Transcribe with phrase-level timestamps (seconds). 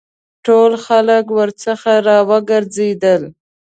[0.45, 3.21] ټول خلک ورڅخه را وګرځېدل.